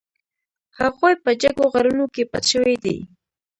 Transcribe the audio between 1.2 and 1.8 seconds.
په جګو